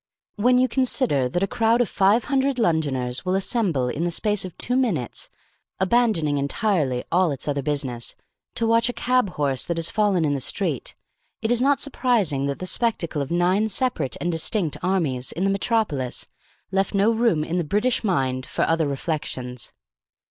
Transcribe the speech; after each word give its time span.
When 0.35 0.57
you 0.57 0.67
consider 0.67 1.29
that 1.29 1.43
a 1.43 1.47
crowd 1.47 1.79
of 1.79 1.87
five 1.87 2.23
hundred 2.23 2.57
Londoners 2.57 3.23
will 3.23 3.35
assemble 3.35 3.87
in 3.87 4.03
the 4.03 4.09
space 4.09 4.43
of 4.45 4.57
two 4.57 4.75
minutes, 4.75 5.29
abandoning 5.79 6.39
entirely 6.39 7.03
all 7.11 7.29
its 7.29 7.47
other 7.47 7.61
business, 7.61 8.15
to 8.55 8.65
watch 8.65 8.89
a 8.89 8.93
cab 8.93 9.29
horse 9.37 9.63
that 9.67 9.77
has 9.77 9.91
fallen 9.91 10.25
in 10.25 10.33
the 10.33 10.39
street, 10.39 10.95
it 11.43 11.51
is 11.51 11.61
not 11.61 11.79
surprising 11.81 12.47
that 12.47 12.57
the 12.57 12.65
spectacle 12.65 13.21
of 13.21 13.29
nine 13.29 13.67
separate 13.67 14.17
and 14.19 14.31
distinct 14.31 14.75
armies 14.81 15.31
in 15.33 15.43
the 15.43 15.51
metropolis 15.51 16.27
left 16.71 16.95
no 16.95 17.11
room 17.11 17.43
in 17.43 17.59
the 17.59 17.63
British 17.63 18.03
mind 18.03 18.43
for 18.43 18.63
other 18.63 18.87
reflections. 18.87 19.71